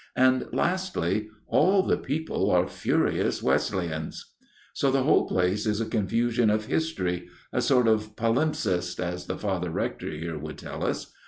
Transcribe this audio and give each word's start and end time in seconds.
And 0.15 0.47
lastly, 0.51 1.29
all 1.45 1.83
the 1.83 1.95
people 1.95 2.49
are 2.49 2.67
furious 2.67 3.43
Wesleyans." 3.43 4.31
So 4.73 4.89
the 4.89 5.03
whole 5.03 5.27
place 5.27 5.67
is 5.67 5.79
a 5.79 5.85
confusion 5.85 6.49
of 6.49 6.65
history, 6.65 7.29
a 7.53 7.61
sort 7.61 7.87
of 7.87 8.15
palimpsest, 8.15 8.99
as 8.99 9.27
the 9.27 9.37
Father 9.37 9.69
Rector 9.69 10.09
here 10.09 10.39
would 10.39 10.57
tell 10.57 10.83
us. 10.83 11.13